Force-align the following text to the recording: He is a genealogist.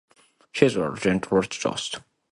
He 0.51 0.65
is 0.65 0.75
a 0.77 0.95
genealogist. 0.97 1.99